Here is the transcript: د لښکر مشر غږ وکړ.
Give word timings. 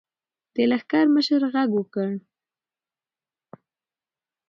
د 0.53 0.55
لښکر 0.71 1.05
مشر 1.15 1.41
غږ 1.53 1.69
وکړ. 1.75 2.09